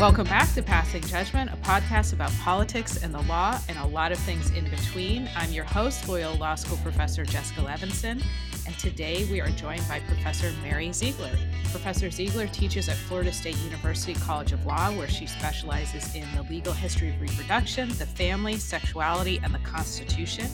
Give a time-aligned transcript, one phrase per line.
[0.00, 4.12] Welcome back to Passing Judgment, a podcast about politics and the law and a lot
[4.12, 5.28] of things in between.
[5.36, 8.24] I'm your host, Loyola Law School professor Jessica Levinson,
[8.66, 11.36] and today we are joined by Professor Mary Ziegler.
[11.64, 16.44] Professor Ziegler teaches at Florida State University College of Law, where she specializes in the
[16.44, 20.46] legal history of reproduction, the family, sexuality, and the Constitution.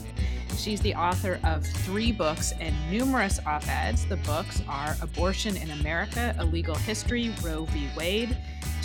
[0.57, 4.05] She's the author of three books and numerous op eds.
[4.07, 7.87] The books are Abortion in America, A Legal History, Roe v.
[7.95, 8.35] Wade,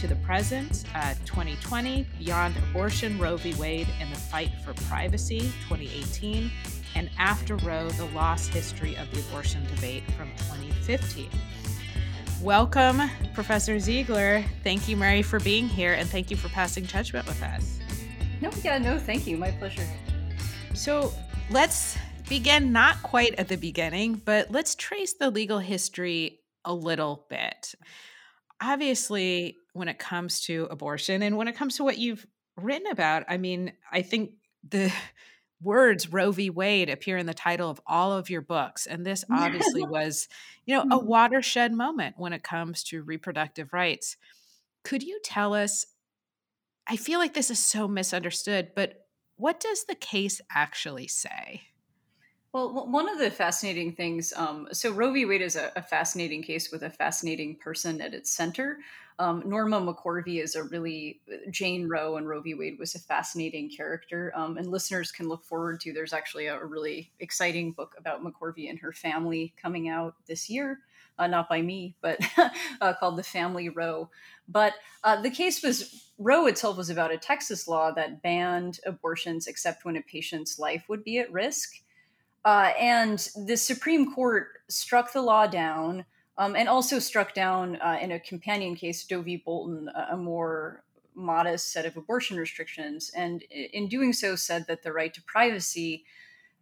[0.02, 3.55] to the present, uh, 2020, Beyond Abortion, Roe v.
[3.55, 6.51] Wade, and the Fight for Privacy, 2018,
[6.97, 11.30] and After Roe, The Lost History of the Abortion Debate from 2015.
[12.42, 13.01] Welcome,
[13.33, 14.45] Professor Ziegler.
[14.65, 17.78] Thank you, Mary, for being here, and thank you for passing judgment with us.
[18.41, 19.37] No, yeah, no, thank you.
[19.37, 19.87] My pleasure.
[20.75, 21.14] So
[21.48, 21.97] let's
[22.28, 27.77] begin not quite at the beginning, but let's trace the legal history a little bit.
[28.61, 33.24] Obviously, when it comes to abortion and when it comes to what you've written about,
[33.28, 34.33] I mean, I think
[34.69, 34.92] the
[35.62, 36.50] words Roe v.
[36.50, 38.86] Wade appear in the title of all of your books.
[38.86, 40.28] And this obviously was,
[40.66, 41.06] you know, a mm-hmm.
[41.06, 44.16] watershed moment when it comes to reproductive rights.
[44.82, 45.86] Could you tell us?
[46.86, 51.62] I feel like this is so misunderstood, but what does the case actually say?
[52.52, 55.25] Well, one of the fascinating things, um, so Roe v.
[55.25, 58.78] Wade is a, a, fascinating case with a fascinating person at its center.
[59.18, 62.55] Um, Norma McCorvey is a really Jane Roe and Roe v.
[62.55, 65.92] Wade was a fascinating character, um, and listeners can look forward to.
[65.92, 70.48] There's actually a, a, really exciting book about McCorvey and her family coming out this
[70.48, 70.80] year,
[71.19, 72.20] uh, not by me, but
[72.80, 74.08] uh, called "The Family Roe."
[74.48, 79.47] But uh, the case was Roe itself was about a Texas law that banned abortions
[79.47, 81.74] except when a patient's life would be at risk.
[82.44, 86.04] Uh, and the Supreme Court struck the law down
[86.38, 89.42] um, and also struck down uh, in a companion case, Doe v.
[89.44, 90.83] Bolton, a, more
[91.14, 93.11] modest set of abortion restrictions.
[93.14, 96.04] And in doing so, said that the right to privacy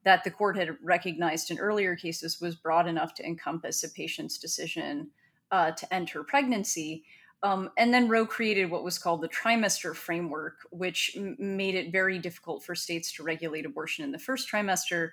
[0.02, 4.38] that the court had recognized in earlier cases was broad enough to encompass a patient's
[4.38, 5.10] decision
[5.50, 7.04] uh, to end her pregnancy.
[7.42, 11.92] Um, and then Roe created what was called the trimester framework, which m- made it
[11.92, 15.10] very difficult for states to regulate abortion in the first trimester,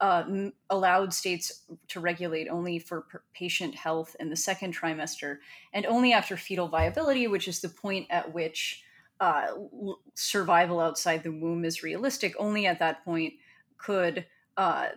[0.00, 0.24] uh,
[0.70, 5.38] allowed states to regulate only for patient health in the second trimester
[5.72, 8.84] and only after fetal viability, which is the point at which
[9.20, 9.48] uh,
[10.14, 12.34] survival outside the womb is realistic.
[12.38, 13.34] Only at that point
[13.76, 14.24] could
[14.56, 14.88] uh,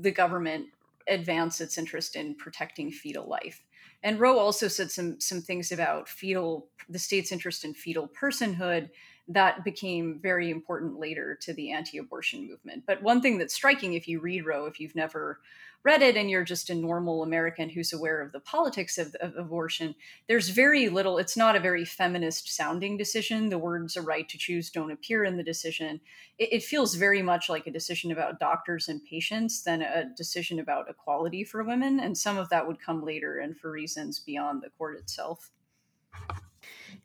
[0.00, 0.66] the government
[1.06, 3.62] advance its interest in protecting fetal life.
[4.02, 8.90] And Roe also said some some things about fetal the state's interest in fetal personhood
[9.28, 12.84] that became very important later to the anti-abortion movement.
[12.86, 15.40] But one thing that's striking if you read Roe, if you've never
[15.82, 19.34] read it and you're just a normal American who's aware of the politics of, of
[19.36, 19.94] abortion,
[20.28, 23.48] there's very little, it's not a very feminist sounding decision.
[23.48, 26.00] The words a right to choose don't appear in the decision.
[26.38, 30.58] It, it feels very much like a decision about doctors and patients than a decision
[30.58, 32.00] about equality for women.
[32.00, 35.50] And some of that would come later and for reasons beyond the court itself.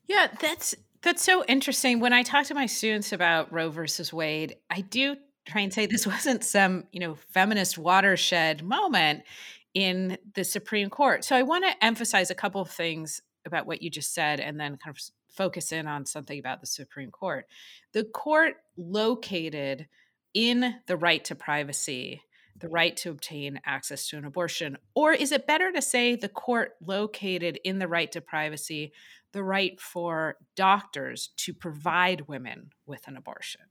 [0.08, 2.00] Yeah, that's that's so interesting.
[2.00, 5.16] When I talk to my students about Roe versus Wade, I do
[5.48, 9.24] try and say this wasn't some, you know, feminist watershed moment
[9.74, 11.24] in the Supreme Court.
[11.24, 14.60] So I want to emphasize a couple of things about what you just said and
[14.60, 15.02] then kind of
[15.34, 17.46] focus in on something about the Supreme Court.
[17.94, 19.88] The court located
[20.34, 22.22] in the right to privacy
[22.60, 24.78] the right to obtain access to an abortion?
[24.94, 28.92] Or is it better to say the court located in the right to privacy
[29.32, 33.62] the right for doctors to provide women with an abortion?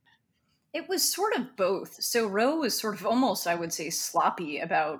[0.73, 1.95] It was sort of both.
[2.03, 4.99] So Roe was sort of almost, I would say, sloppy about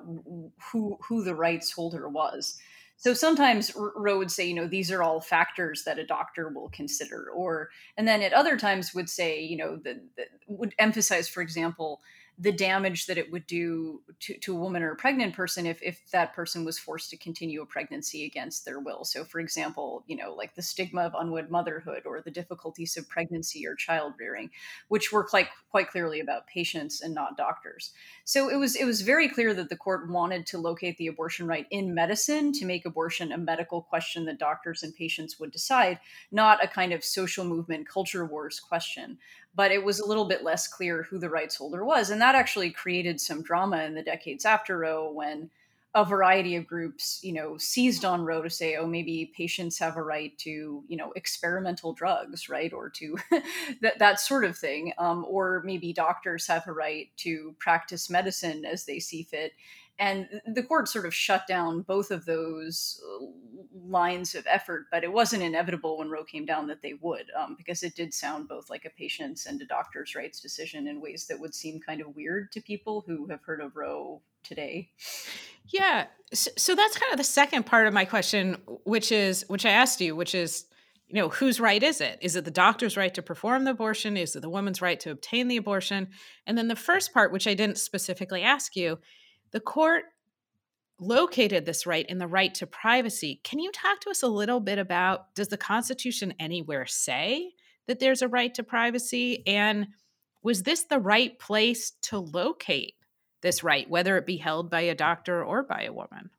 [0.72, 2.58] who who the rights holder was.
[2.98, 6.70] So sometimes Roe would say, you know, these are all factors that a doctor will
[6.70, 10.02] consider, or and then at other times would say, you know, the
[10.48, 12.02] would emphasize, for example,
[12.42, 15.84] the damage that it would do to, to a woman or a pregnant person if,
[15.84, 19.04] if that person was forced to continue a pregnancy against their will.
[19.04, 23.10] So, for example, you know, like the stigma of unwed motherhood or the difficulties of
[23.10, 24.52] pregnancy or child rearing,
[24.88, 27.92] which were quite quite clearly about patients and not doctors.
[28.24, 31.46] So it was it was very clear that the court wanted to locate the abortion
[31.46, 36.00] right in medicine to make abortion a medical question that doctors and patients would decide,
[36.32, 39.18] not a kind of social movement culture wars question
[39.56, 42.10] but it was a little bit less clear who the rights holder was.
[42.10, 45.50] And that actually created some drama in the decades after Roe when
[45.96, 49.98] a variety of groups, you know, seized on Roe to say, oh, maybe patients have
[49.98, 53.18] a right to, you know, experimental drugs, right, or to
[53.82, 58.66] that that sort of thing, um, or maybe doctors have a right to practice medicine
[58.66, 59.54] as they see fit.
[60.00, 63.02] And the court sort of shut down both of those
[63.86, 67.56] lines of effort, but it wasn't inevitable when Roe came down that they would, um,
[67.58, 71.28] because it did sound both like a patient's and a doctor's rights decision in ways
[71.28, 74.90] that would seem kind of weird to people who have heard of Roe today.
[75.68, 76.06] Yeah.
[76.34, 78.56] So, so that's kind of the second part of my question,
[78.86, 80.66] which is, which I asked you, which is,
[81.08, 82.20] you know, whose right is it?
[82.22, 84.16] Is it the doctor's right to perform the abortion?
[84.16, 86.08] Is it the woman's right to obtain the abortion?
[86.48, 89.00] And then the first part, which I didn't specifically ask you,
[89.52, 90.04] the court
[91.00, 93.40] located this right in the right to privacy.
[93.44, 97.54] Can you talk to us a little bit about does the Constitution anywhere say
[97.88, 99.44] that there's a right to privacy?
[99.48, 99.88] And
[100.44, 102.96] was this the right place to locate
[103.42, 106.30] this right, whether it be held by a doctor or by a woman?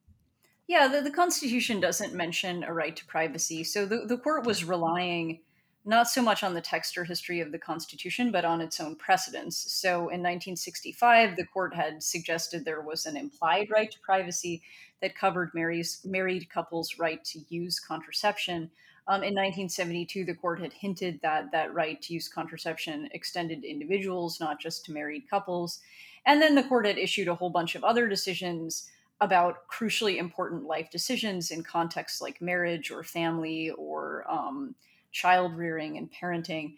[0.67, 3.65] Yeah, the, the Constitution doesn't mention a right to privacy.
[3.65, 5.41] So the, the court was relying
[5.85, 8.97] not so much on the text or history of the Constitution, but on its own
[8.97, 9.73] precedents.
[9.73, 14.63] So in 1965, the court had suggested there was an implied right to privacy
[15.01, 18.71] that covered married couples' right to use contraception.
[19.09, 23.69] Um, in 1972, the court had hinted that that right to use contraception extended to
[23.69, 25.81] individuals, not just to married couples.
[26.27, 28.91] And then the court had issued a whole bunch of other decisions
[29.23, 34.75] about crucially important life decisions in contexts like marriage or family or um,
[35.13, 36.75] child rearing and parenting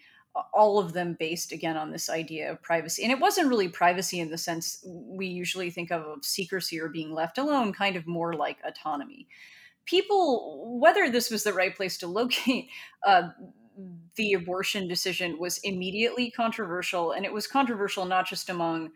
[0.52, 3.02] all of them based again on this idea of privacy.
[3.02, 7.12] And it wasn't really privacy in the sense we usually think of, secrecy or being
[7.12, 9.28] left alone kind of more like autonomy.
[9.84, 12.68] People whether this was the right place to locate
[13.06, 13.30] uh,
[14.16, 18.92] the abortion decision was immediately controversial and it was controversial not just among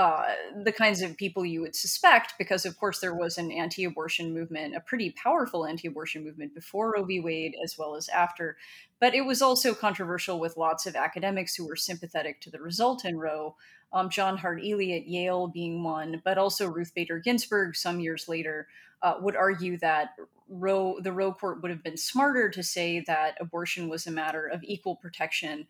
[0.00, 0.24] uh,
[0.64, 4.32] the kinds of people you would suspect, because of course there was an anti abortion
[4.32, 7.20] movement, a pretty powerful anti abortion movement before Roe v.
[7.20, 8.56] Wade as well as after.
[8.98, 13.04] But it was also controversial with lots of academics who were sympathetic to the result
[13.04, 13.56] in Roe.
[13.92, 18.26] Um, John Hart Ely at Yale being one, but also Ruth Bader Ginsburg some years
[18.26, 18.68] later
[19.02, 20.14] uh, would argue that
[20.50, 24.46] Roe, the Roe court would have been smarter to say that abortion was a matter
[24.46, 25.66] of equal protection.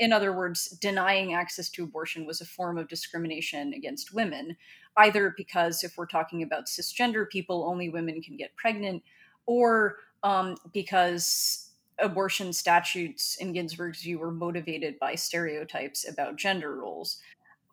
[0.00, 4.56] In other words, denying access to abortion was a form of discrimination against women,
[4.96, 9.04] either because if we're talking about cisgender people, only women can get pregnant,
[9.46, 11.70] or um, because
[12.00, 17.18] abortion statutes, in Ginsburg's view, were motivated by stereotypes about gender roles.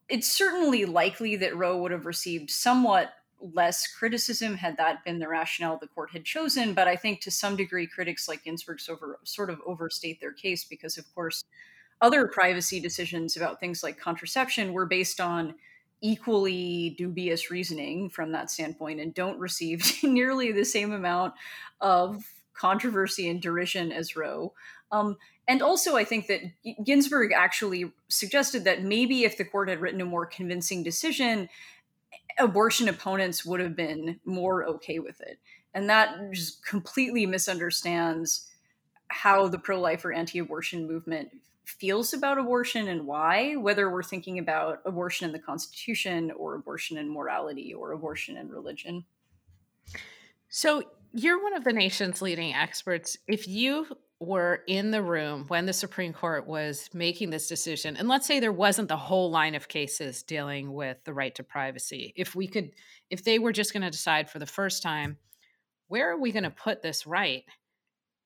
[0.10, 3.13] It's certainly likely that Roe would have received somewhat
[3.54, 6.74] less criticism had that been the rationale the court had chosen.
[6.74, 10.98] But I think to some degree, critics like Ginsburg sort of overstate their case because,
[10.98, 11.44] of course,
[12.02, 15.56] other privacy decisions about things like contraception were based on
[16.02, 21.34] equally dubious reasoning from that standpoint and don't receive nearly the same amount
[21.80, 24.54] of controversy and derision as Roe.
[24.92, 25.18] Um,
[25.48, 26.42] and also, I think that
[26.84, 31.50] Ginsburg actually suggested that maybe if the court had written a more convincing decision,
[32.38, 35.40] abortion opponents would have been more okay with it.
[35.74, 38.50] And that just completely misunderstands
[39.08, 41.30] how the pro life or anti abortion movement
[41.63, 46.98] feels about abortion and why, whether we're thinking about abortion in the Constitution or abortion
[46.98, 49.06] in morality or abortion in religion.
[50.50, 53.18] So, you're one of the nation's leading experts.
[53.28, 53.86] If you
[54.22, 58.40] were in the room when the Supreme Court was making this decision, and let's say
[58.40, 62.48] there wasn't the whole line of cases dealing with the right to privacy, if we
[62.48, 62.70] could,
[63.10, 65.18] if they were just going to decide for the first time,
[65.88, 67.44] where are we going to put this right?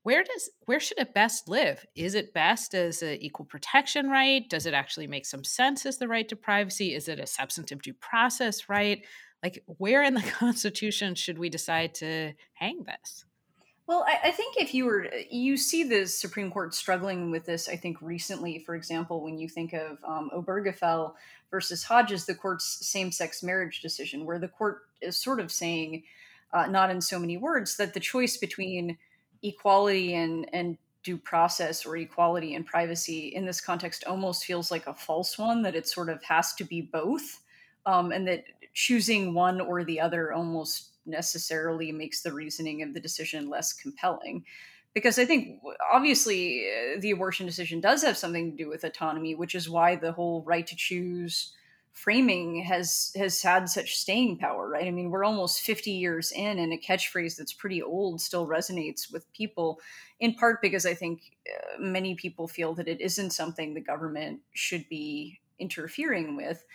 [0.04, 1.84] Where does where should it best live?
[1.96, 4.48] Is it best as an equal protection right?
[4.50, 6.94] Does it actually make some sense as the right to privacy?
[6.94, 9.04] Is it a substantive due process right?
[9.42, 13.26] Like where in the Constitution should we decide to hang this?
[13.88, 17.70] Well, I, I, think if you were, you see the Supreme Court struggling with this,
[17.70, 21.14] I think recently, for example, when you think of um, Obergefell
[21.52, 26.02] versus Hodges, the court's same sex marriage decision, where the court is sort of saying,
[26.52, 28.98] uh, not in so many words, that the choice between
[29.44, 34.88] equality and, and due process or equality and privacy in this context almost feels like
[34.88, 37.42] a false one, that it sort of has to be both,
[37.86, 43.00] um, and that choosing one or the other almost necessarily makes the reasoning of the
[43.00, 44.44] decision less compelling.
[44.94, 49.36] Because I think obviously uh, the abortion decision does have something to do with autonomy,
[49.36, 51.54] which is why the whole right to choose
[51.96, 54.86] framing has has had such staying power, right?
[54.86, 59.12] I mean, we're almost 50 years in, and a catchphrase that's pretty old still resonates
[59.12, 59.80] with people,
[60.20, 64.42] in part because I think uh, many people feel that it isn't something the government
[64.54, 66.66] should be interfering with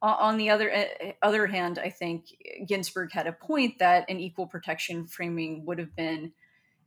[0.00, 2.26] on the other eh, eh, other hand, I think
[2.66, 6.32] Ginsburg had a point that an equal protection framing would have been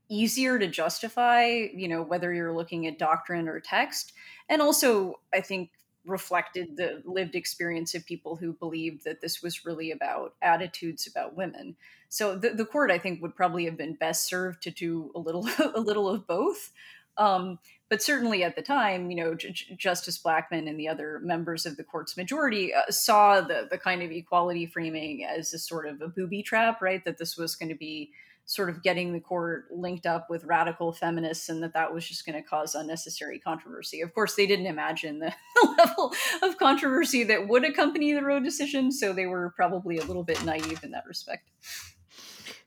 [0.09, 4.13] easier to justify, you know, whether you're looking at doctrine or text.
[4.49, 5.71] And also, I think
[6.05, 11.35] reflected the lived experience of people who believed that this was really about attitudes about
[11.35, 11.75] women.
[12.09, 15.19] So the, the court, I think, would probably have been best served to do a
[15.19, 16.71] little a little of both.
[17.17, 21.65] Um, but certainly at the time, you know, J- Justice Blackmun and the other members
[21.65, 25.87] of the court's majority uh, saw the the kind of equality framing as a sort
[25.87, 27.03] of a booby trap, right?
[27.03, 28.11] That this was going to be
[28.45, 32.25] sort of getting the court linked up with radical feminists and that that was just
[32.25, 34.01] going to cause unnecessary controversy.
[34.01, 35.33] Of course, they didn't imagine the
[35.77, 40.23] level of controversy that would accompany the Roe decision, so they were probably a little
[40.23, 41.49] bit naive in that respect.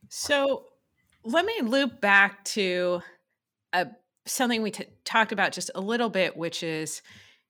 [0.08, 0.66] So
[1.24, 3.02] let me loop back to
[3.72, 3.86] a,
[4.26, 7.02] something we t- talked about just a little bit, which is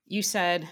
[0.07, 0.69] you said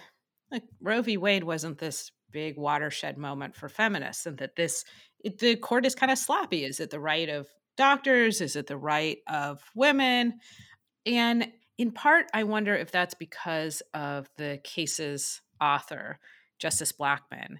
[0.50, 1.16] like Roe v.
[1.16, 4.84] Wade wasn't this big watershed moment for feminists, and that this
[5.20, 6.64] it, the court is kind of sloppy.
[6.64, 8.40] Is it the right of doctors?
[8.40, 10.40] Is it the right of women?
[11.06, 16.18] And in part, I wonder if that's because of the case's author,
[16.58, 17.56] Justice Blackmun.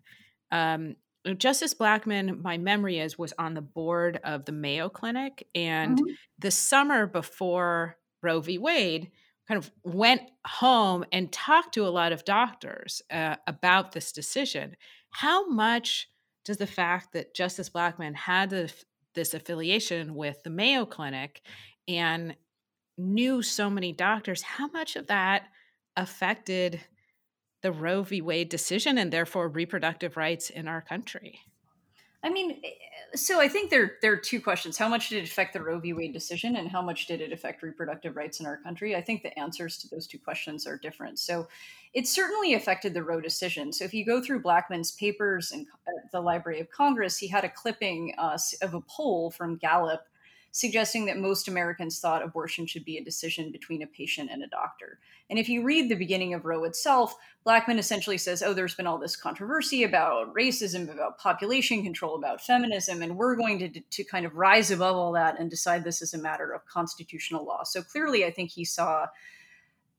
[0.51, 0.97] Um,
[1.39, 5.47] Justice Blackmun, my memory is, was on the board of the Mayo Clinic.
[5.55, 6.13] And mm-hmm.
[6.39, 8.59] the summer before Roe v.
[8.59, 9.11] Wade,
[9.49, 14.77] kind of went home and talked to a lot of doctors uh, about this decision.
[15.11, 16.09] How much
[16.45, 21.43] does the fact that Justice Blackmun had this, this affiliation with the Mayo Clinic
[21.89, 22.37] and
[22.97, 25.49] knew so many doctors, how much of that
[25.97, 26.81] affected
[27.63, 28.21] the Roe v.
[28.21, 31.41] Wade decision and therefore reproductive rights in our country?
[32.25, 32.69] I mean, eh,
[33.15, 34.79] so I think there there are two questions.
[34.79, 35.93] How much did it affect the Roe v.
[35.93, 38.97] Wade decision, and how much did it affect reproductive rights in our country?
[38.97, 41.19] I think the answers to those two questions are different.
[41.19, 41.49] So,
[41.95, 43.73] it certainly affected the Roe decision.
[43.73, 45.67] So, if you go through Blackmun's papers in
[46.13, 50.07] the Library of Congress, he had a clipping uh, of a poll from Gallup
[50.53, 54.49] suggesting that most Americans thought abortion should be a decision between a patient and a
[54.49, 54.99] doctor.
[55.31, 57.17] And if you read the beginning of Roe itself,
[57.47, 62.43] Blackmun essentially says, oh, there's been all this controversy about racism, about population control, about
[62.43, 66.03] feminism, and we're going to, to kind of rise above all that and decide this
[66.03, 67.65] is a matter of constitutional law.
[67.65, 69.07] So clearly, I think he saw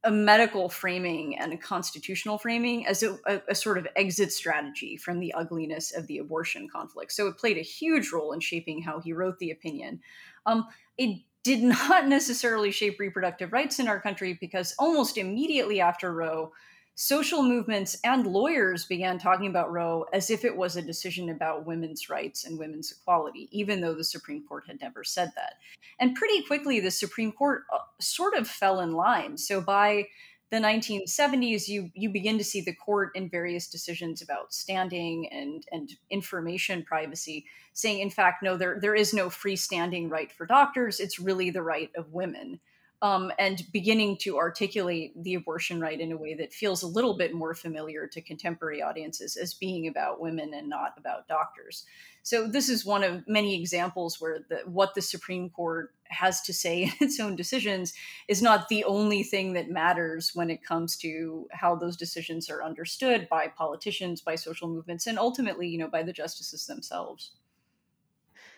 [0.03, 4.97] a medical framing and a constitutional framing as a, a, a, sort of exit strategy
[4.97, 7.13] from the ugliness of the abortion conflict.
[7.13, 10.01] So it played a huge role in shaping how he wrote the opinion.
[10.45, 16.13] Um, it did not necessarily shape reproductive rights in our country because almost immediately after
[16.13, 16.51] Roe,
[16.95, 21.65] social movements and lawyers began talking about Roe as if it was a decision about
[21.65, 25.55] women's rights and women's equality, even though the Supreme Court had never said that.
[25.99, 29.37] And pretty quickly, the Supreme Court uh, sort of fell in line.
[29.37, 30.07] So by
[30.53, 35.65] the 1970s, you you begin to see the court in various decisions about standing and
[35.71, 40.99] and information privacy saying, in fact, no, there there is no freestanding right for doctors.
[40.99, 42.59] It's really the right of women
[43.03, 47.17] um, and beginning to articulate the abortion right in a way that feels a little
[47.17, 51.83] bit more familiar to contemporary audiences as being about women and not about doctors.
[52.21, 56.53] So this is one of many examples where the, what the Supreme Court has to
[56.53, 57.93] say in its own decisions
[58.27, 62.63] is not the only thing that matters when it comes to how those decisions are
[62.63, 67.31] understood by politicians, by social movements, and ultimately, you know, by the justices themselves.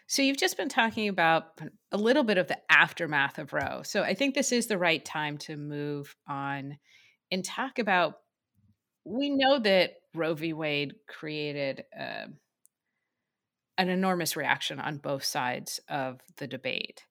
[0.08, 1.60] So you've just been talking about
[1.92, 3.82] a little bit of the aftermath of Roe.
[3.84, 6.78] So I think this is the right time to move on
[7.32, 8.20] and talk about.
[9.04, 10.54] We know that Roe v.
[10.54, 12.28] Wade created uh,
[13.78, 17.04] an enormous reaction on both sides of the debate.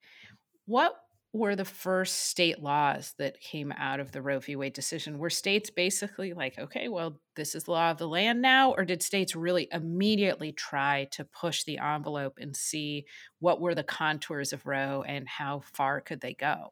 [0.67, 0.97] What
[1.33, 4.55] were the first state laws that came out of the Roe v.
[4.55, 5.19] Wade decision?
[5.19, 8.73] Were states basically like, okay, well, this is the law of the land now?
[8.73, 13.07] Or did states really immediately try to push the envelope and see
[13.41, 16.71] what were the contours of Roe and how far could they go?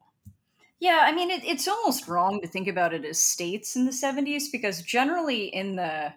[0.79, 3.91] Yeah, I mean, it, it's almost wrong to think about it as states in the
[3.91, 6.13] 70s because generally in the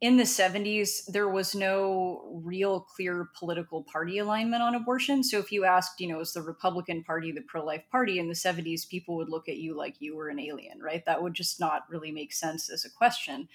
[0.00, 5.24] in the 70s there was no real clear political party alignment on abortion.
[5.24, 8.18] So if you asked you know is the republican party the pro-life party?
[8.18, 11.04] In the 70s people would look at you like you were an alien right?
[11.06, 13.48] That would just not really make sense as a question.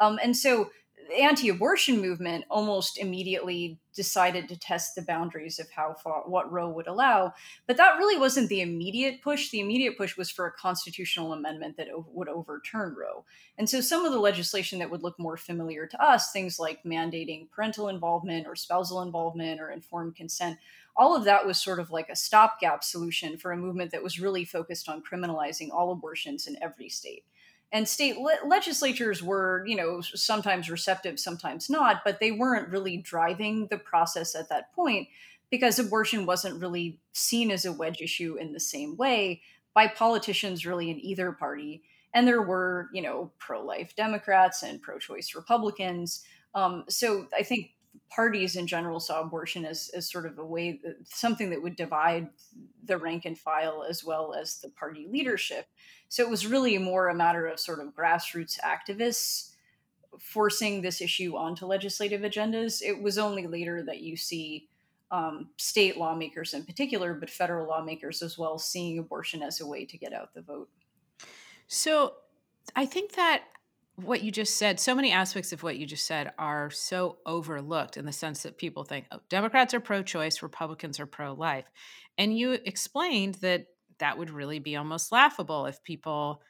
[0.00, 0.70] Um, and so
[1.12, 6.86] anti-abortion movement almost immediately decided to test the boundaries of how far what Roe would
[6.86, 7.32] allow.
[7.66, 9.50] But that really wasn't the immediate push.
[9.50, 13.24] The immediate push was for a constitutional amendment that o- would overturn Roe.
[13.56, 16.82] And so some of the legislation that would look more familiar to us, things like
[16.82, 20.58] mandating parental involvement or spousal involvement or informed consent,
[20.96, 24.20] all of that was sort of like a stopgap solution for a movement that was
[24.20, 27.24] really focused on criminalizing all abortions in every state
[27.72, 32.96] and state le- legislatures were you know sometimes receptive sometimes not but they weren't really
[32.96, 35.08] driving the process at that point
[35.50, 39.40] because abortion wasn't really seen as a wedge issue in the same way
[39.72, 41.82] by politicians really in either party.
[42.12, 46.24] And there were you know pro-life democrats and pro-choice republicans.
[46.54, 47.73] Um, so i think
[48.14, 52.28] parties in general saw abortion as, as sort of a way something that would divide
[52.84, 55.66] the rank and file as well as the party leadership.
[56.08, 59.50] So it was really more a matter of sort of grassroots activists
[60.20, 62.82] forcing this issue onto legislative agendas.
[62.82, 64.68] It was only later that you see
[65.10, 69.84] um, state lawmakers in particular but federal lawmakers as well seeing abortion as a way
[69.84, 70.68] to get out the vote.
[71.68, 72.14] So
[72.74, 73.42] i think that
[73.96, 77.96] what you just said, so many aspects of what you just said are so overlooked
[77.96, 81.66] in the sense that people think oh, Democrats are pro choice, Republicans are pro life.
[82.18, 83.66] And you explained that
[83.98, 86.42] that would really be almost laughable if people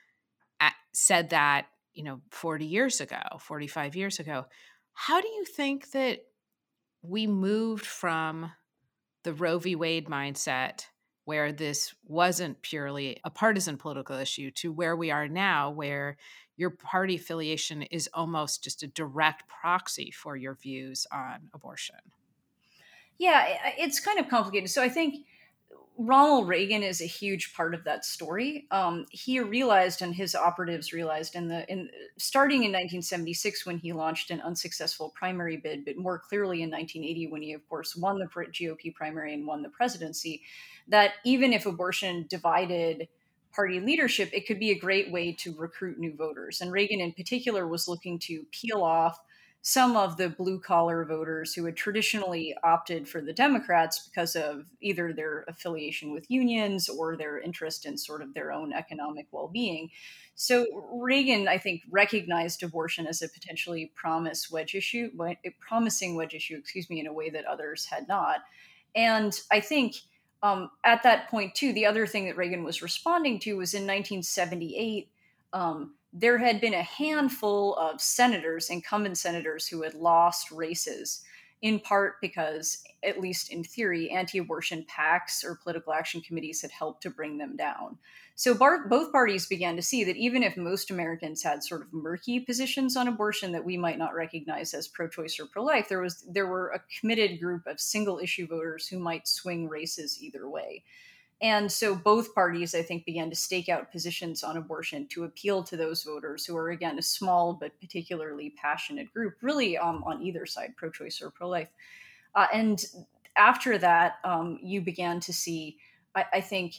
[0.61, 4.47] eh, said that, you know, 40 years ago, 45 years ago.
[4.95, 6.21] How do you think that
[7.03, 8.53] we moved from
[9.25, 9.75] the Roe v.
[9.75, 10.87] Wade mindset
[11.25, 16.17] where this wasn't purely a partisan political issue to where we are now, where
[16.57, 21.97] your party affiliation is almost just a direct proxy for your views on abortion.
[23.19, 23.47] Yeah,
[23.79, 24.71] it's kind of complicated.
[24.71, 25.27] So I think
[25.97, 28.67] Ronald Reagan is a huge part of that story.
[28.73, 33.93] Um, he realized, and his operatives realized, in the in starting in 1976 when he
[33.93, 38.19] launched an unsuccessful primary bid, but more clearly in 1980 when he, of course, won
[38.19, 40.43] the GOP primary and won the presidency,
[40.89, 43.07] that even if abortion divided
[43.55, 46.61] party leadership, it could be a great way to recruit new voters.
[46.61, 49.19] And Reagan, in particular, was looking to peel off
[49.67, 54.67] some of the blue collar voters who had traditionally opted for the Democrats because of
[54.83, 59.49] either their affiliation with unions or their interest in sort of their own economic well
[59.49, 59.89] being.
[60.35, 65.11] So Reagan, I think, recognized abortion as a potentially promise wedge issue,
[65.61, 68.41] promising wedge issue, excuse me, in a way that others had not.
[68.95, 69.95] And I think
[70.45, 73.85] um, at that point, too, the other thing that Reagan was responding to was in
[73.85, 75.09] 1978,
[75.55, 81.25] um, there had been a handful of senators, incumbent senators, who had lost races,
[81.65, 86.71] in part because, at least in theory, anti abortion PACs or political action committees had
[86.71, 87.97] helped to bring them down.
[88.35, 91.91] So bar- both parties began to see that even if most Americans had sort of
[91.91, 96.21] murky positions on abortion that we might not recognize as pro-choice or pro-life, there was
[96.29, 100.85] there were a committed group of single issue voters who might swing races either way.
[101.43, 105.63] And so both parties, I think, began to stake out positions on abortion to appeal
[105.65, 110.23] to those voters who are, again, a small but particularly passionate group, really um, on
[110.23, 111.69] either side, pro choice or pro life.
[112.35, 112.87] Uh, and
[113.37, 115.77] after that, um, you began to see,
[116.15, 116.77] I, I think,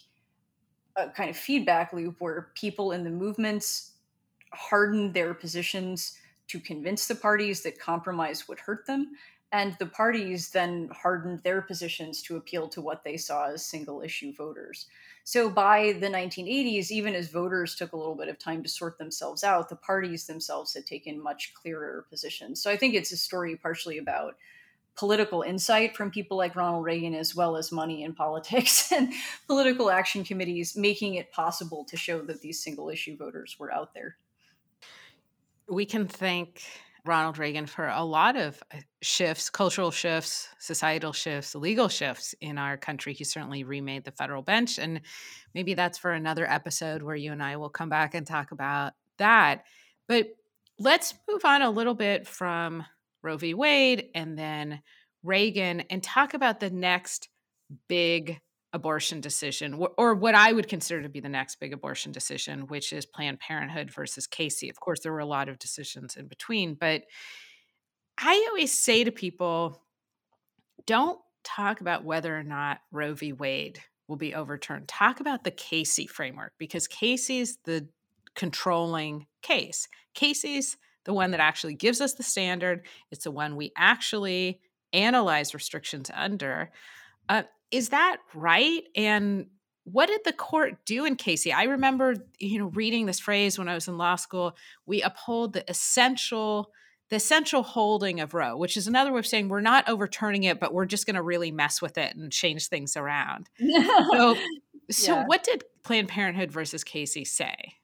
[0.96, 3.92] a kind of feedback loop where people in the movements
[4.54, 9.12] hardened their positions to convince the parties that compromise would hurt them.
[9.56, 14.02] And the parties then hardened their positions to appeal to what they saw as single
[14.02, 14.88] issue voters.
[15.24, 18.98] So by the 1980s, even as voters took a little bit of time to sort
[18.98, 22.62] themselves out, the parties themselves had taken much clearer positions.
[22.62, 24.36] So I think it's a story partially about
[24.98, 29.14] political insight from people like Ronald Reagan, as well as money in politics and
[29.48, 33.94] political action committees, making it possible to show that these single issue voters were out
[33.94, 34.18] there.
[35.70, 36.62] We can thank
[37.06, 42.58] Ronald Reagan for a lot of uh, shifts, cultural shifts, societal shifts, legal shifts in
[42.58, 43.14] our country.
[43.14, 44.80] He certainly remade the federal bench.
[44.80, 45.02] And
[45.54, 48.94] maybe that's for another episode where you and I will come back and talk about
[49.18, 49.66] that.
[50.08, 50.30] But
[50.80, 52.84] let's move on a little bit from
[53.22, 53.54] Roe v.
[53.54, 54.82] Wade and then
[55.24, 57.30] Reagan and talk about the next
[57.88, 58.40] big
[58.76, 62.92] abortion decision, or what I would consider to be the next big abortion decision, which
[62.92, 64.70] is Planned Parenthood versus Casey.
[64.70, 67.04] Of course, there were a lot of decisions in between, but
[68.18, 69.82] I always say to people,
[70.86, 73.32] don't talk about whether or not Roe v.
[73.32, 74.90] Wade will be overturned.
[74.90, 77.88] Talk about the Casey framework because Casey's the
[78.36, 79.88] controlling case.
[80.14, 82.86] Casey's the one that actually gives us the standard.
[83.10, 84.60] It's the one we actually
[84.92, 86.72] analyze restrictions under.
[87.30, 88.84] Uh, is that right?
[88.96, 89.48] And
[89.86, 91.54] what did the court do in Casey?
[91.54, 94.58] I remember, you know, reading this phrase when I was in law school.
[94.86, 96.72] We uphold the essential,
[97.10, 100.60] the essential holding of Roe, which is another way of saying we're not overturning it,
[100.60, 103.48] but we're just going to really mess with it and change things around.
[103.60, 104.36] so,
[104.90, 105.26] so yeah.
[105.28, 107.76] what did Planned Parenthood versus Casey say?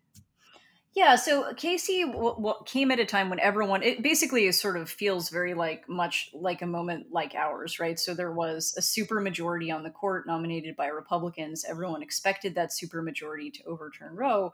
[0.93, 4.59] Yeah, so uh, Casey w- w- came at a time when everyone it basically is
[4.59, 7.97] sort of feels very like much like a moment like ours, right?
[7.97, 11.63] So there was a super majority on the court nominated by Republicans.
[11.63, 14.53] Everyone expected that super majority to overturn Roe.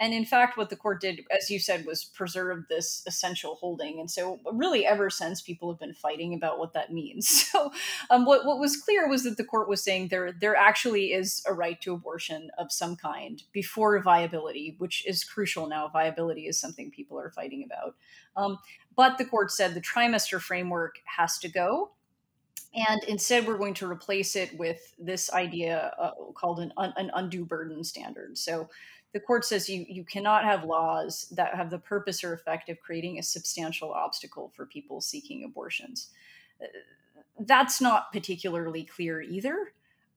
[0.00, 4.00] And in fact, what the court did, as you said, was preserve this essential holding.
[4.00, 7.44] And so, really, ever since, people have been fighting about what that means.
[7.54, 7.70] So,
[8.10, 11.42] um, what, what was clear was that the court was saying there, there actually is
[11.46, 15.88] a right to abortion of some kind before viability, which is crucial now.
[15.88, 17.94] Viability is something people are fighting about.
[18.36, 18.58] Um,
[18.96, 21.92] but the court said the trimester framework has to go.
[22.74, 27.44] And instead, we're going to replace it with this idea uh, called an, an undue
[27.44, 28.36] burden standard.
[28.36, 28.68] So
[29.14, 32.80] the court says you, you cannot have laws that have the purpose or effect of
[32.80, 36.10] creating a substantial obstacle for people seeking abortions.
[36.60, 36.66] Uh,
[37.38, 39.72] that's not particularly clear either.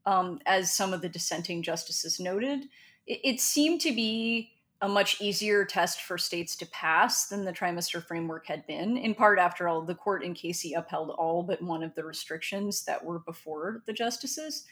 [0.07, 2.63] Um, as some of the dissenting justices noted,
[3.05, 7.53] it, it seemed to be a much easier test for states to pass than the
[7.53, 8.97] trimester framework had been.
[8.97, 12.83] In part, after all, the court in Casey upheld all but one of the restrictions
[12.85, 14.65] that were before the justices.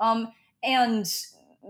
[0.00, 0.32] Um,
[0.64, 1.08] and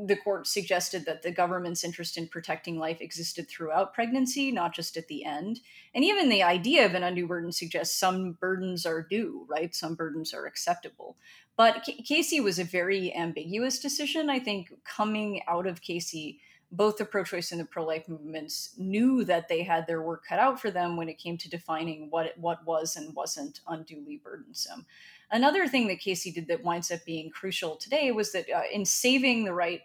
[0.06, 4.96] the court suggested that the government's interest in protecting life existed throughout pregnancy, not just
[4.96, 5.60] at the end.
[5.94, 9.74] And even the idea of an undue burden suggests some burdens are due, right?
[9.74, 11.16] Some burdens are acceptable.
[11.56, 14.30] But C- Casey was a very ambiguous decision.
[14.30, 18.74] I think coming out of Casey, both the pro choice and the pro life movements
[18.76, 22.08] knew that they had their work cut out for them when it came to defining
[22.10, 24.86] what, it, what was and wasn't unduly burdensome.
[25.30, 28.84] Another thing that Casey did that winds up being crucial today was that uh, in
[28.84, 29.82] saving the right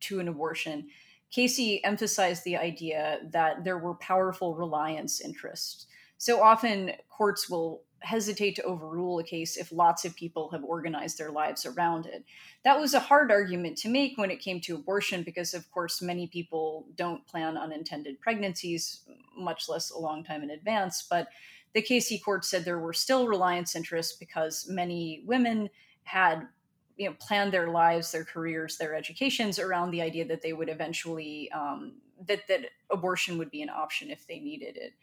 [0.00, 0.88] to an abortion,
[1.30, 5.86] Casey emphasized the idea that there were powerful reliance interests.
[6.18, 11.18] So often courts will hesitate to overrule a case if lots of people have organized
[11.18, 12.24] their lives around it.
[12.64, 16.00] That was a hard argument to make when it came to abortion because, of course,
[16.00, 19.00] many people don't plan unintended pregnancies,
[19.36, 21.06] much less a long time in advance.
[21.08, 21.28] But
[21.76, 25.70] the Casey court said there were still reliance interests because many women
[26.02, 26.48] had
[26.96, 30.68] you know planned their lives their careers their educations around the idea that they would
[30.68, 31.92] eventually um,
[32.26, 34.94] that that abortion would be an option if they needed it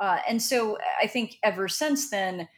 [0.00, 2.48] uh, and so I think ever since then,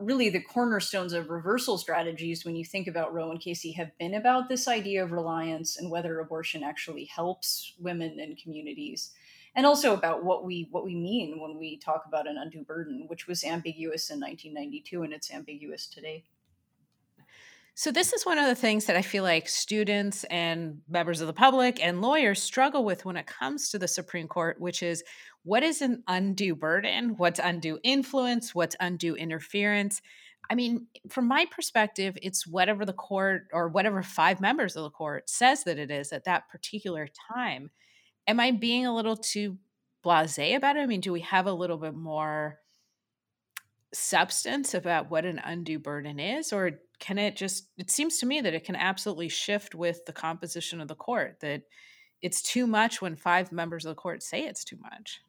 [0.00, 4.14] really the cornerstones of reversal strategies, when you think about Roe and Casey, have been
[4.14, 9.12] about this idea of reliance and whether abortion actually helps women and communities.
[9.58, 13.06] And also about what we what we mean when we talk about an undue burden,
[13.08, 16.22] which was ambiguous in 1992 and it's ambiguous today.
[17.74, 21.26] So, this is one of the things that I feel like students and members of
[21.26, 25.02] the public and lawyers struggle with when it comes to the Supreme Court, which is
[25.42, 27.16] what is an undue burden?
[27.16, 28.54] What's undue influence?
[28.54, 30.00] What's undue interference?
[30.48, 34.90] I mean, from my perspective, it's whatever the court or whatever five members of the
[34.90, 37.72] court says that it is at that particular time.
[38.28, 39.58] Am I being a little too
[40.04, 40.80] blase about it?
[40.80, 42.60] I mean, do we have a little bit more
[43.92, 46.52] substance about what an undue burden is?
[46.52, 50.12] Or can it just it seems to me that it can absolutely shift with the
[50.12, 51.62] composition of the court that
[52.20, 55.20] it's too much when five members of the court say it's too much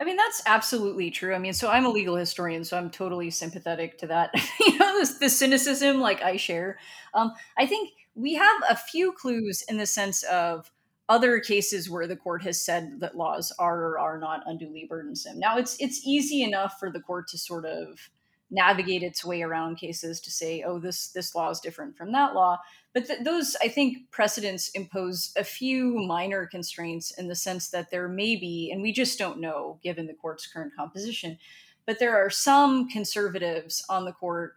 [0.00, 1.34] I mean, that's absolutely true.
[1.34, 4.30] I mean, so I'm a legal historian, so I'm totally sympathetic to that.
[4.60, 6.78] you know, the, the cynicism like I share.
[7.14, 10.70] Um, I think we have a few clues in the sense of
[11.08, 15.38] other cases where the court has said that laws are or are not unduly burdensome.
[15.38, 18.10] Now, it's it's easy enough for the court to sort of
[18.50, 22.34] navigate its way around cases to say, oh, this this law is different from that
[22.34, 22.58] law.
[22.94, 27.90] But th- those, I think, precedents impose a few minor constraints in the sense that
[27.90, 31.38] there may be, and we just don't know given the court's current composition,
[31.86, 34.54] but there are some conservatives on the court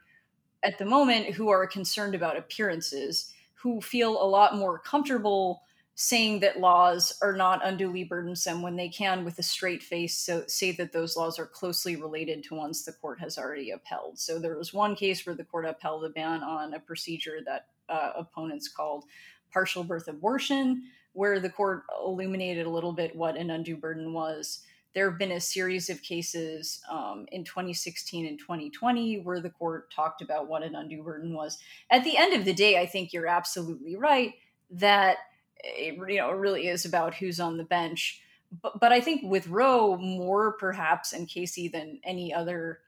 [0.64, 5.64] at the moment who are concerned about appearances, who feel a lot more comfortable
[5.96, 10.44] saying that laws are not unduly burdensome when they can, with a straight face, so
[10.48, 14.18] say that those laws are closely related to ones the court has already upheld.
[14.18, 17.68] So there was one case where the court upheld a ban on a procedure that
[17.90, 19.04] uh, opponents called
[19.52, 24.64] partial birth abortion, where the court illuminated a little bit what an undue burden was.
[24.94, 29.92] There have been a series of cases um, in 2016 and 2020 where the court
[29.94, 31.60] talked about what an undue burden was.
[31.90, 34.34] At the end of the day, I think you're absolutely right
[34.72, 35.18] that
[35.64, 38.22] it you know it really is about who's on the bench.
[38.62, 42.80] But but I think with Roe more perhaps and Casey than any other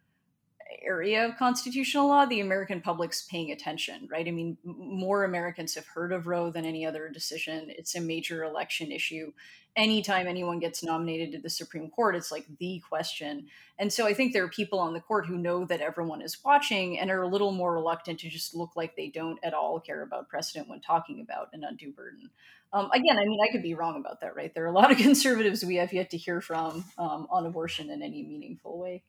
[0.85, 4.27] area of constitutional law, the American public's paying attention, right?
[4.27, 7.67] I mean, more Americans have heard of Roe than any other decision.
[7.69, 9.31] It's a major election issue.
[9.75, 13.47] Anytime anyone gets nominated to the Supreme Court, it's like the question.
[13.79, 16.37] And so I think there are people on the court who know that everyone is
[16.43, 19.79] watching and are a little more reluctant to just look like they don't at all
[19.79, 22.29] care about precedent when talking about an undue burden.
[22.73, 24.53] Um, again, I mean, I could be wrong about that, right?
[24.53, 27.89] There are a lot of conservatives we have yet to hear from um, on abortion
[27.89, 29.03] in any meaningful way.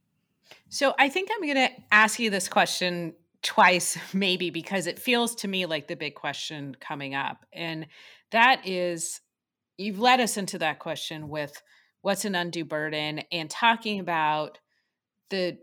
[0.69, 5.35] So I think I'm going to ask you this question twice, maybe, because it feels
[5.37, 7.45] to me like the big question coming up.
[7.53, 7.87] And
[8.31, 9.21] that is
[9.77, 11.63] you've led us into that question with
[12.03, 14.59] what's an undue burden and talking about
[15.31, 15.59] the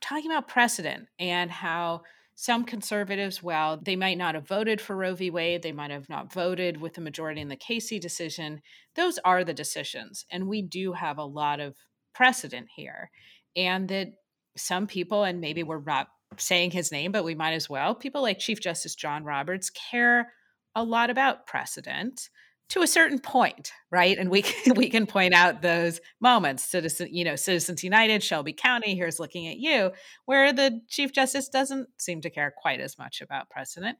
[0.00, 2.02] talking about precedent and how
[2.36, 5.30] some conservatives, well, they might not have voted for Roe v.
[5.30, 8.60] Wade, they might have not voted with the majority in the Casey decision.
[8.96, 10.26] Those are the decisions.
[10.30, 11.76] And we do have a lot of
[12.14, 13.10] precedent here.
[13.56, 14.08] And that
[14.56, 18.22] some people, and maybe we're not saying his name, but we might as well, people
[18.22, 20.32] like Chief Justice John Roberts care
[20.74, 22.28] a lot about precedent
[22.70, 24.18] to a certain point, right?
[24.18, 26.64] And we can, we can point out those moments.
[26.64, 28.94] Citizen, you know, Citizens United, Shelby County.
[28.94, 29.92] Here's looking at you,
[30.24, 33.98] where the Chief Justice doesn't seem to care quite as much about precedent.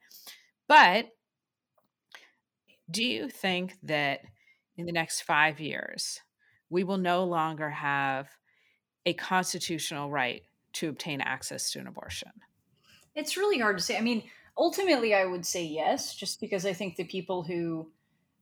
[0.67, 1.07] But
[2.89, 4.21] do you think that
[4.77, 6.19] in the next five years
[6.75, 8.27] we will no longer have
[9.05, 12.31] a constitutional right to obtain access to an abortion?
[13.15, 13.97] It's really hard to say.
[13.97, 14.23] I mean,
[14.57, 17.89] ultimately, I would say yes, just because I think the people who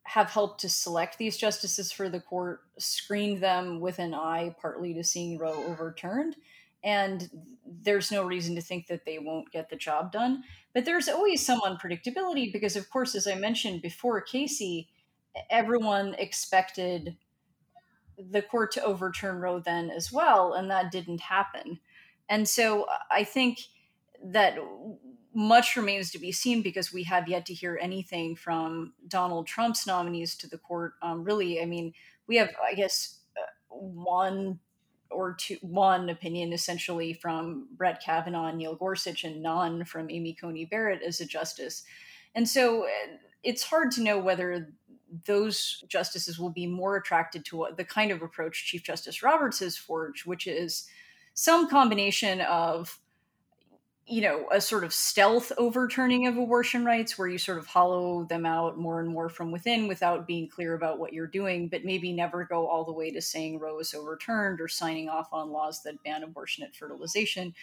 [0.05, 4.95] have helped to select these justices for the court screened them with an eye partly
[4.95, 6.35] to seeing Roe overturned.
[6.83, 7.29] And
[7.83, 10.43] there's no reason to think that they won't get the job done.
[10.73, 14.89] But there's always some unpredictability because, of course, as I mentioned before, Casey,
[15.51, 17.15] everyone expected
[18.17, 21.79] the court to overturn Roe then as well, and that didn't happen.
[22.29, 23.59] And so I think
[24.23, 24.57] that
[25.33, 29.87] much remains to be seen because we have yet to hear anything from Donald Trump's
[29.87, 30.93] nominees to the court.
[31.01, 31.93] Um, really, I mean,
[32.27, 34.59] we have, I guess, uh, one
[35.09, 40.33] or two, one opinion essentially from Brett Kavanaugh and Neil Gorsuch, and none from Amy
[40.33, 41.83] Coney Barrett as a justice.
[42.35, 44.73] And so uh, it's hard to know whether
[45.25, 49.77] those justices will be more attracted to the kind of approach Chief Justice Roberts has
[49.77, 50.87] forged, which is
[51.33, 52.99] some combination of
[54.05, 58.25] you know, a sort of stealth overturning of abortion rights where you sort of hollow
[58.25, 61.85] them out more and more from within without being clear about what you're doing, but
[61.85, 65.51] maybe never go all the way to saying Roe is overturned or signing off on
[65.51, 67.53] laws that ban abortion at fertilization.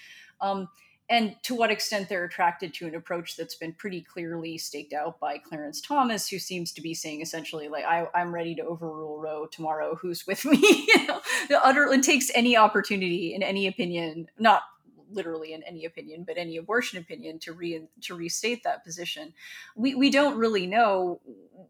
[0.40, 0.68] Um,
[1.10, 5.18] and to what extent they're attracted to an approach that's been pretty clearly staked out
[5.18, 9.18] by Clarence Thomas, who seems to be saying essentially, like, I, am ready to overrule
[9.18, 9.96] Roe tomorrow.
[9.96, 10.58] Who's with me?
[10.94, 14.62] you know, the utter and takes any opportunity in any opinion, not
[15.10, 19.34] literally in any opinion, but any abortion opinion to re to restate that position.
[19.74, 21.20] We we don't really know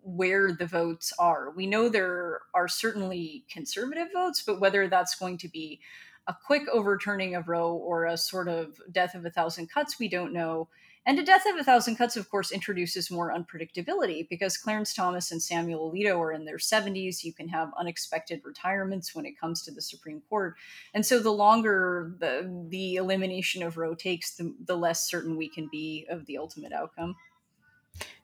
[0.03, 1.51] where the votes are.
[1.51, 5.81] We know there are certainly conservative votes, but whether that's going to be
[6.27, 10.09] a quick overturning of Roe or a sort of death of a thousand cuts, we
[10.09, 10.69] don't know.
[11.07, 15.33] And A Death of a Thousand Cuts, of course, introduces more unpredictability because Clarence Thomas
[15.33, 17.25] and Samuel Alito are in their 70s.
[17.25, 20.57] You can have unexpected retirements when it comes to the Supreme Court.
[20.93, 25.49] And so the longer the, the elimination of Roe takes, the, the less certain we
[25.49, 27.17] can be of the ultimate outcome.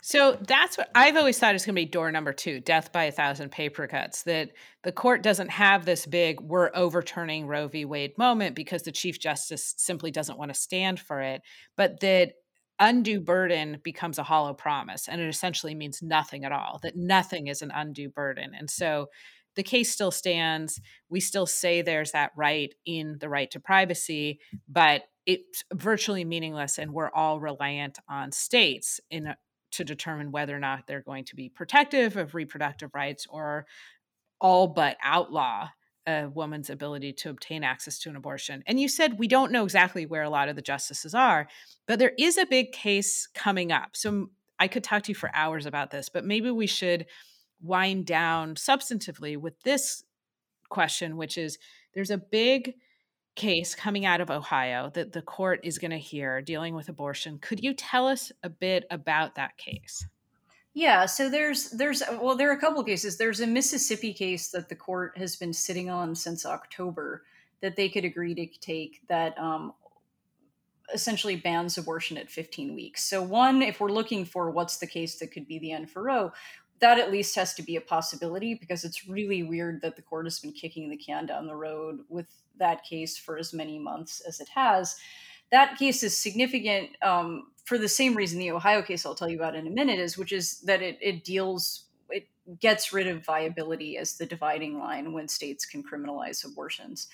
[0.02, 3.04] So that's what I've always thought is going to be door number two death by
[3.04, 4.22] a thousand paper cuts.
[4.22, 4.52] That
[4.84, 7.84] the court doesn't have this big, we're overturning Roe v.
[7.84, 11.42] Wade moment because the Chief Justice simply doesn't want to stand for it,
[11.76, 12.34] but that
[12.78, 17.46] undue burden becomes a hollow promise and it essentially means nothing at all that nothing
[17.46, 19.06] is an undue burden and so
[19.54, 24.38] the case still stands we still say there's that right in the right to privacy
[24.68, 29.34] but it's virtually meaningless and we're all reliant on states in
[29.76, 33.66] to determine whether or not they're going to be protective of reproductive rights or
[34.40, 35.68] all but outlaw
[36.06, 38.62] a woman's ability to obtain access to an abortion.
[38.66, 41.48] And you said we don't know exactly where a lot of the justices are,
[41.86, 43.96] but there is a big case coming up.
[43.96, 47.06] So I could talk to you for hours about this, but maybe we should
[47.60, 50.04] wind down substantively with this
[50.68, 51.58] question, which is
[51.94, 52.74] there's a big
[53.36, 57.38] case coming out of Ohio that the court is going to hear dealing with abortion.
[57.38, 60.04] Could you tell us a bit about that case?
[60.74, 63.16] Yeah, so there's there's well there are a couple of cases.
[63.16, 67.22] There's a Mississippi case that the court has been sitting on since October
[67.62, 69.72] that they could agree to take that um,
[70.92, 73.06] essentially bans abortion at 15 weeks.
[73.06, 76.02] So one, if we're looking for what's the case that could be the end for
[76.02, 76.32] Roe,
[76.80, 80.26] that at least has to be a possibility because it's really weird that the court
[80.26, 82.26] has been kicking the can down the road with
[82.58, 84.96] that case for as many months as it has.
[85.50, 89.36] That case is significant um, for the same reason the Ohio case I'll tell you
[89.36, 92.28] about in a minute is, which is that it, it deals it
[92.60, 97.08] gets rid of viability as the dividing line when states can criminalize abortions.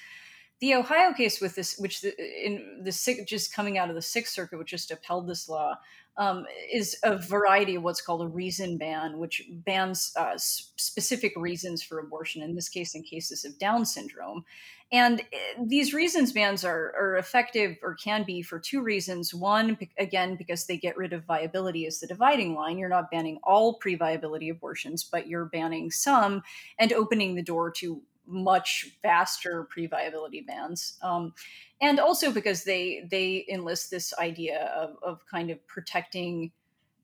[0.60, 4.32] The Ohio case with this, which the, in the just coming out of the Sixth
[4.32, 5.76] Circuit, which just upheld this law,
[6.16, 11.82] um, is a variety of what's called a reason ban, which bans uh, specific reasons
[11.82, 12.42] for abortion.
[12.42, 14.44] In this case, in cases of Down syndrome,
[14.92, 19.32] and eh, these reasons bans are, are effective or can be for two reasons.
[19.32, 22.78] One, again, because they get rid of viability as the dividing line.
[22.78, 26.42] You're not banning all pre viability abortions, but you're banning some
[26.78, 30.98] and opening the door to much vaster pre-viability bans.
[31.02, 31.34] Um,
[31.80, 36.52] and also because they they enlist this idea of, of kind of protecting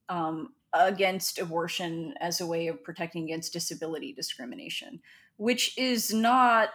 [0.08, 5.00] um, against abortion as a way of protecting against disability discrimination,
[5.36, 6.70] which is not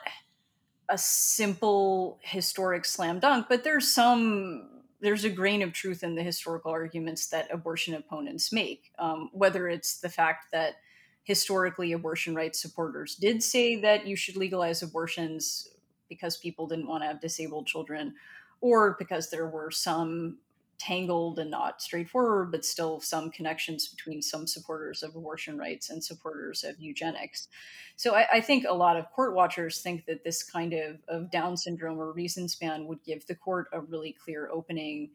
[0.90, 4.70] a simple historic slam dunk, but there's some
[5.02, 9.68] there's a grain of truth in the historical arguments that abortion opponents make, um, whether
[9.68, 10.76] it's the fact that
[11.24, 15.70] historically abortion rights supporters did say that you should legalize abortions
[16.10, 18.14] because people didn't want to have disabled children,
[18.62, 20.38] or because there were some
[20.78, 26.04] tangled and not straightforward, but still some connections between some supporters of abortion rights and
[26.04, 27.48] supporters of eugenics.
[27.96, 31.32] So I, I, think a lot of court watchers think that this kind of, of
[31.32, 35.12] Down syndrome or reasons ban would give the court a really clear opening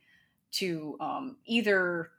[0.53, 2.13] to um, either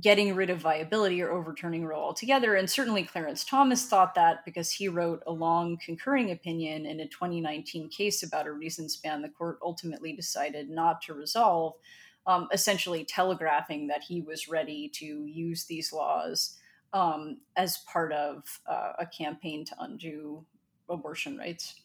[0.00, 2.54] getting rid of viability or overturning Roe altogether.
[2.54, 7.08] And certainly Clarence Thomas thought that because he wrote a long concurring opinion in a
[7.08, 11.74] 2019 case about a reasons ban the court ultimately decided not to resolve
[12.26, 16.58] um, essentially telegraphing that he was ready to use these laws
[16.92, 20.44] um, as part of uh, a campaign to undo
[20.88, 21.76] abortion rights.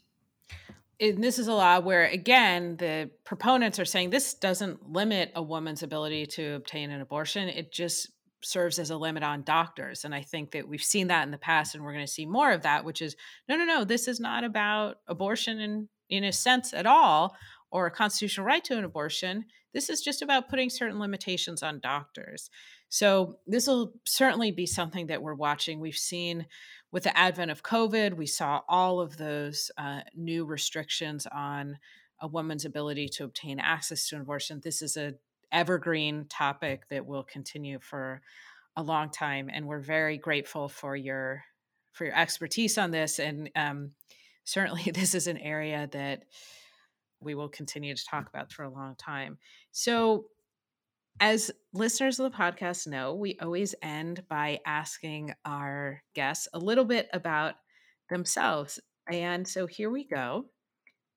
[1.02, 5.42] And this is a law where, again, the proponents are saying this doesn't limit a
[5.42, 7.50] woman's ability to obtain an abortion.
[7.50, 8.12] It just
[8.44, 10.06] serves as a limit on doctors.
[10.06, 12.26] And I think that we've seen that in the past, and we're going to see
[12.28, 13.16] more of that, which is
[13.50, 17.36] no, no, no, this is not about abortion in, in a sense at all
[17.72, 19.46] or a constitutional right to an abortion.
[19.74, 22.50] This is just about putting certain limitations on doctors.
[22.94, 25.80] So, this will certainly be something that we're watching.
[25.80, 26.46] We've seen
[26.92, 31.78] with the advent of COVID, we saw all of those uh, new restrictions on
[32.20, 34.60] a woman's ability to obtain access to an abortion.
[34.62, 35.14] This is a
[35.54, 38.22] evergreen topic that will continue for
[38.76, 41.46] a long time, and we're very grateful for your
[41.94, 43.20] for your expertise on this.
[43.20, 43.92] And um,
[44.44, 46.24] certainly, this is an area that
[47.22, 49.38] we will continue to talk about for a long time.
[49.72, 50.26] So,
[51.20, 56.86] as listeners of the podcast know, we always end by asking our guests a little
[56.86, 57.56] bit about
[58.10, 58.80] themselves.
[59.12, 60.46] And so here we go.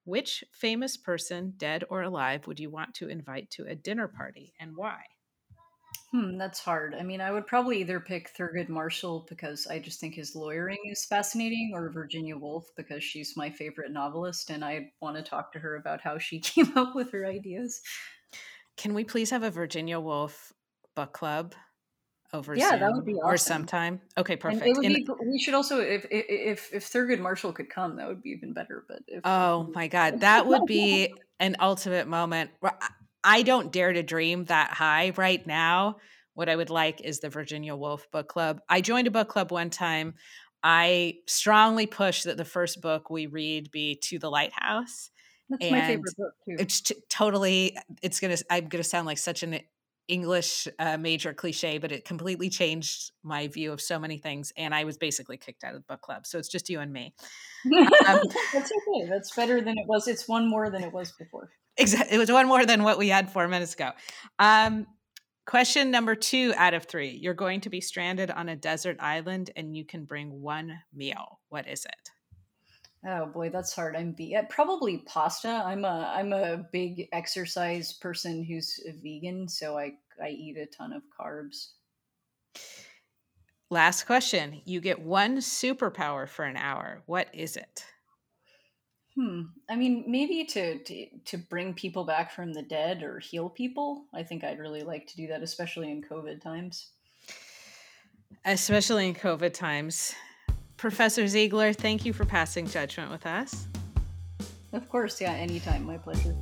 [0.04, 4.52] Which famous person, dead or alive, would you want to invite to a dinner party
[4.60, 5.00] and why?
[6.14, 6.94] Hmm, that's hard.
[6.94, 10.78] I mean, I would probably either pick Thurgood Marshall because I just think his lawyering
[10.84, 15.52] is fascinating, or Virginia Woolf because she's my favorite novelist and I want to talk
[15.52, 17.80] to her about how she came up with her ideas.
[18.76, 20.52] Can we please have a Virginia Woolf
[20.96, 21.54] book club
[22.32, 23.30] over yeah, Zoom that would be awesome.
[23.30, 24.00] or sometime?
[24.18, 24.62] Okay, perfect.
[24.62, 28.08] And it would be, we should also if if if Thurgood Marshall could come, that
[28.08, 28.84] would be even better.
[28.88, 32.50] But if, oh my god, that would be an ultimate moment.
[33.22, 35.96] I don't dare to dream that high right now.
[36.34, 38.60] What I would like is the Virginia Woolf Book Club.
[38.68, 40.14] I joined a book club one time.
[40.64, 45.10] I strongly push that the first book we read be To the Lighthouse.
[45.50, 46.56] That's and my favorite book too.
[46.58, 47.76] It's t- totally.
[48.02, 48.36] It's gonna.
[48.50, 49.60] I'm gonna sound like such an
[50.08, 54.52] English uh, major cliche, but it completely changed my view of so many things.
[54.56, 56.26] And I was basically kicked out of the book club.
[56.26, 57.14] So it's just you and me.
[57.66, 58.20] Um,
[58.52, 59.08] That's okay.
[59.08, 60.08] That's better than it was.
[60.08, 61.50] It's one more than it was before.
[61.76, 62.14] Exactly.
[62.14, 63.90] It was one more than what we had four minutes ago.
[64.38, 64.86] Um,
[65.46, 69.50] question number two out of three You're going to be stranded on a desert island
[69.56, 71.40] and you can bring one meal.
[71.48, 72.10] What is it?
[73.06, 73.96] Oh boy, that's hard.
[73.96, 75.62] I'm be probably pasta.
[75.64, 80.66] I'm a I'm a big exercise person who's a vegan, so I I eat a
[80.66, 81.72] ton of carbs.
[83.70, 84.62] Last question.
[84.64, 87.02] You get one superpower for an hour.
[87.06, 87.84] What is it?
[89.16, 89.42] Hmm.
[89.70, 94.06] I mean, maybe to, to to bring people back from the dead or heal people.
[94.14, 96.90] I think I'd really like to do that, especially in COVID times.
[98.44, 100.14] Especially in COVID times.
[100.84, 103.68] Professor Ziegler, thank you for passing judgment with us.
[104.74, 105.86] Of course, yeah, anytime.
[105.86, 106.36] My pleasure.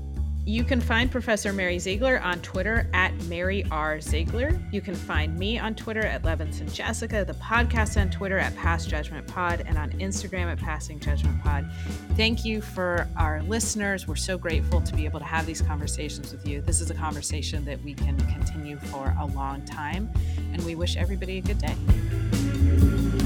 [0.44, 4.00] You can find Professor Mary Ziegler on Twitter at Mary R.
[4.00, 4.60] Ziegler.
[4.72, 8.84] You can find me on Twitter at Levinson Jessica, the podcast on Twitter at Pass
[8.84, 11.70] Judgment Pod, and on Instagram at Passing Judgment Pod.
[12.16, 14.08] Thank you for our listeners.
[14.08, 16.62] We're so grateful to be able to have these conversations with you.
[16.62, 20.10] This is a conversation that we can continue for a long time,
[20.52, 23.21] and we wish everybody a good day.